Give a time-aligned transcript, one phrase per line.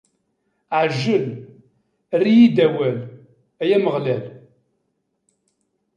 [0.81, 1.25] Ɛjel,
[2.13, 2.97] err-iyi-d awal,
[3.61, 4.25] ay Ameɣlal!